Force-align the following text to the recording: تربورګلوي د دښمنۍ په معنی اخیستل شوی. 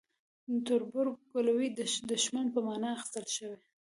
تربورګلوي 0.65 1.67
د 1.77 1.79
دښمنۍ 2.11 2.47
په 2.53 2.59
معنی 2.67 2.89
اخیستل 2.95 3.25
شوی. 3.37 3.59